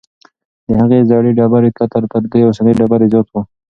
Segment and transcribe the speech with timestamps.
[0.67, 3.35] د هغې زړې ډبرې قطر تر دې اوسنۍ ډبرې ډېر زیات و.